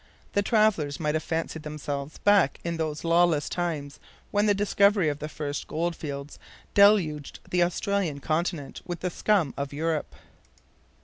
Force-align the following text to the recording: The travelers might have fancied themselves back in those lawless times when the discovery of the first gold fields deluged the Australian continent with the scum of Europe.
The 0.33 0.41
travelers 0.41 0.99
might 0.99 1.13
have 1.13 1.21
fancied 1.21 1.61
themselves 1.61 2.17
back 2.17 2.57
in 2.63 2.77
those 2.77 3.03
lawless 3.03 3.47
times 3.47 3.99
when 4.31 4.47
the 4.47 4.55
discovery 4.55 5.09
of 5.09 5.19
the 5.19 5.29
first 5.29 5.67
gold 5.67 5.95
fields 5.95 6.39
deluged 6.73 7.37
the 7.47 7.61
Australian 7.61 8.19
continent 8.19 8.81
with 8.83 9.01
the 9.01 9.11
scum 9.11 9.53
of 9.57 9.73
Europe. 9.73 10.15